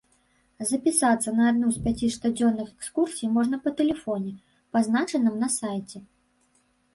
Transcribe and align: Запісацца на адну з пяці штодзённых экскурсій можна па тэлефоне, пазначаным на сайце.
Запісацца 0.69 1.33
на 1.39 1.43
адну 1.51 1.67
з 1.75 1.83
пяці 1.85 2.09
штодзённых 2.15 2.71
экскурсій 2.77 3.29
можна 3.35 3.61
па 3.67 3.75
тэлефоне, 3.83 4.33
пазначаным 4.79 5.35
на 5.45 5.49
сайце. 5.59 5.97